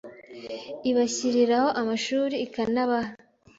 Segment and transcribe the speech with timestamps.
[0.89, 3.11] ibashyiriraho amashuri ikanabaha